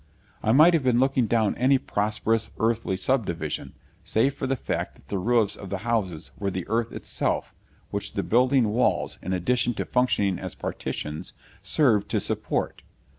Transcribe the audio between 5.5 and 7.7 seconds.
of the houses were the earth itself,